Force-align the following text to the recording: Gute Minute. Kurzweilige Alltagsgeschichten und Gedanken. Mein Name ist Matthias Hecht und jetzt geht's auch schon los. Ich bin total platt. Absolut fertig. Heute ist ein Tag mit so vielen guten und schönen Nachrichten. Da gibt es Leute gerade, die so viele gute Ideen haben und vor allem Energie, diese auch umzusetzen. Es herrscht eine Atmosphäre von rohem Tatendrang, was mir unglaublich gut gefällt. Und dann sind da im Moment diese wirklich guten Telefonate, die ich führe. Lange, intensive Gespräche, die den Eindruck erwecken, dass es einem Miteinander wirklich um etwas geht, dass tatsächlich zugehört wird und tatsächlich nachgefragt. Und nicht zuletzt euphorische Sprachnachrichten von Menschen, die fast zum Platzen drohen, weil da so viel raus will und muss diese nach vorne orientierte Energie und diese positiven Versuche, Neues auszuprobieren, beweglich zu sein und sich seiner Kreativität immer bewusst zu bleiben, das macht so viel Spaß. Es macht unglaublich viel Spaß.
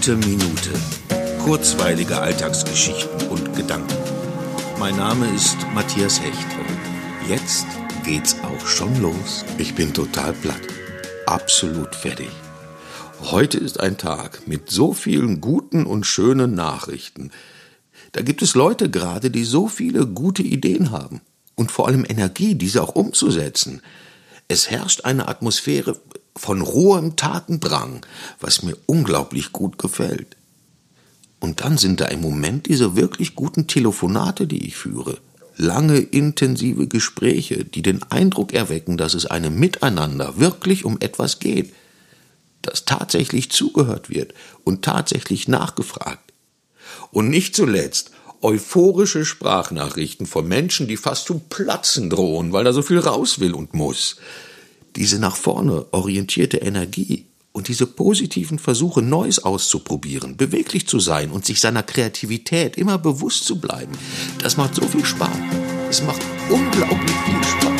Gute 0.00 0.16
Minute. 0.16 0.70
Kurzweilige 1.44 2.18
Alltagsgeschichten 2.18 3.28
und 3.28 3.54
Gedanken. 3.54 3.98
Mein 4.78 4.96
Name 4.96 5.28
ist 5.34 5.58
Matthias 5.74 6.22
Hecht 6.22 6.46
und 6.58 7.28
jetzt 7.28 7.66
geht's 8.02 8.34
auch 8.42 8.66
schon 8.66 8.98
los. 9.02 9.44
Ich 9.58 9.74
bin 9.74 9.92
total 9.92 10.32
platt. 10.32 10.62
Absolut 11.26 11.94
fertig. 11.94 12.30
Heute 13.30 13.58
ist 13.58 13.78
ein 13.78 13.98
Tag 13.98 14.48
mit 14.48 14.70
so 14.70 14.94
vielen 14.94 15.42
guten 15.42 15.84
und 15.84 16.06
schönen 16.06 16.54
Nachrichten. 16.54 17.30
Da 18.12 18.22
gibt 18.22 18.40
es 18.40 18.54
Leute 18.54 18.88
gerade, 18.88 19.30
die 19.30 19.44
so 19.44 19.68
viele 19.68 20.06
gute 20.06 20.42
Ideen 20.42 20.92
haben 20.92 21.20
und 21.56 21.70
vor 21.70 21.88
allem 21.88 22.06
Energie, 22.08 22.54
diese 22.54 22.82
auch 22.82 22.94
umzusetzen. 22.94 23.82
Es 24.48 24.70
herrscht 24.70 25.04
eine 25.04 25.28
Atmosphäre 25.28 26.00
von 26.40 26.62
rohem 26.62 27.16
Tatendrang, 27.16 28.00
was 28.40 28.62
mir 28.62 28.74
unglaublich 28.86 29.52
gut 29.52 29.76
gefällt. 29.76 30.36
Und 31.38 31.60
dann 31.60 31.76
sind 31.76 32.00
da 32.00 32.06
im 32.06 32.22
Moment 32.22 32.66
diese 32.66 32.96
wirklich 32.96 33.34
guten 33.34 33.66
Telefonate, 33.66 34.46
die 34.46 34.66
ich 34.66 34.76
führe. 34.76 35.18
Lange, 35.56 35.98
intensive 35.98 36.86
Gespräche, 36.86 37.66
die 37.66 37.82
den 37.82 38.02
Eindruck 38.04 38.54
erwecken, 38.54 38.96
dass 38.96 39.12
es 39.12 39.26
einem 39.26 39.60
Miteinander 39.60 40.38
wirklich 40.38 40.86
um 40.86 40.98
etwas 41.00 41.40
geht, 41.40 41.74
dass 42.62 42.86
tatsächlich 42.86 43.50
zugehört 43.50 44.08
wird 44.08 44.32
und 44.64 44.82
tatsächlich 44.82 45.46
nachgefragt. 45.46 46.32
Und 47.10 47.28
nicht 47.28 47.54
zuletzt 47.54 48.12
euphorische 48.40 49.26
Sprachnachrichten 49.26 50.26
von 50.26 50.48
Menschen, 50.48 50.88
die 50.88 50.96
fast 50.96 51.26
zum 51.26 51.42
Platzen 51.50 52.08
drohen, 52.08 52.54
weil 52.54 52.64
da 52.64 52.72
so 52.72 52.80
viel 52.80 52.98
raus 52.98 53.40
will 53.40 53.52
und 53.52 53.74
muss 53.74 54.16
diese 54.96 55.18
nach 55.18 55.36
vorne 55.36 55.86
orientierte 55.92 56.58
Energie 56.58 57.26
und 57.52 57.68
diese 57.68 57.86
positiven 57.86 58.58
Versuche, 58.58 59.02
Neues 59.02 59.42
auszuprobieren, 59.42 60.36
beweglich 60.36 60.86
zu 60.86 61.00
sein 61.00 61.30
und 61.30 61.44
sich 61.44 61.60
seiner 61.60 61.82
Kreativität 61.82 62.76
immer 62.76 62.98
bewusst 62.98 63.44
zu 63.44 63.60
bleiben, 63.60 63.92
das 64.42 64.56
macht 64.56 64.76
so 64.76 64.86
viel 64.86 65.04
Spaß. 65.04 65.36
Es 65.88 66.02
macht 66.02 66.22
unglaublich 66.48 67.16
viel 67.26 67.44
Spaß. 67.44 67.79